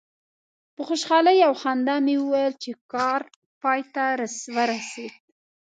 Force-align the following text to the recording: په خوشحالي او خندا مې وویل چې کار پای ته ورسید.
په 0.75 0.81
خوشحالي 0.87 1.37
او 1.47 1.53
خندا 1.61 1.95
مې 2.05 2.15
وویل 2.19 2.53
چې 2.63 2.71
کار 2.93 3.21
پای 3.61 3.81
ته 3.93 4.03
ورسید. 4.61 5.13